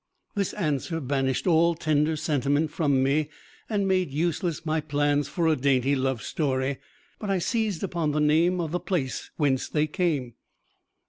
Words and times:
This 0.33 0.53
answer 0.53 0.99
banished 0.99 1.45
all 1.45 1.75
tender 1.75 2.15
sentiment 2.15 2.71
from 2.71 3.03
me 3.03 3.29
and 3.69 3.87
made 3.87 4.09
useless 4.09 4.65
my 4.65 4.81
plans 4.81 5.27
for 5.27 5.45
a 5.45 5.55
dainty 5.55 5.95
love 5.95 6.23
story, 6.23 6.79
but 7.19 7.29
I 7.29 7.37
seized 7.37 7.83
upon 7.83 8.09
the 8.09 8.19
name 8.19 8.59
of 8.59 8.71
the 8.71 8.79
place 8.79 9.29
whence 9.37 9.69
they 9.69 9.85
came. 9.85 10.33